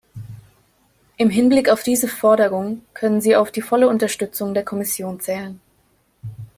[1.17, 5.61] Im Hinblick auf diese Forderung können Sie auf die volle Unterstützung der Kommission zählen.